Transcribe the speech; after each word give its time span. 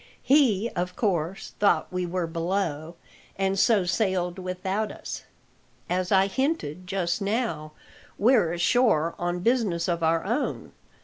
He, 0.23 0.67
of 0.75 0.95
course, 0.95 1.53
thought 1.59 1.93
we 1.93 2.07
were 2.07 2.25
below, 2.25 2.95
and 3.35 3.59
so 3.59 3.85
sailed 3.85 4.39
without 4.39 4.91
us. 4.91 5.25
As 5.91 6.11
I 6.11 6.25
hinted 6.25 6.87
just 6.87 7.21
now, 7.21 7.73
we're 8.17 8.51
ashore 8.51 9.13
on 9.19 9.41
business 9.41 9.87
of 9.87 10.01
our 10.01 10.23
own. 10.25 10.71